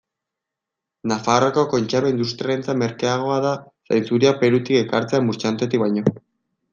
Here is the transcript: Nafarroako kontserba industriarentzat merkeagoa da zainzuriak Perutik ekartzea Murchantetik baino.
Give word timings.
Nafarroako 1.11 1.65
kontserba 1.73 2.13
industriarentzat 2.13 2.79
merkeagoa 2.83 3.37
da 3.43 3.51
zainzuriak 3.91 4.41
Perutik 4.45 4.81
ekartzea 4.81 5.21
Murchantetik 5.27 5.85
baino. 5.89 6.05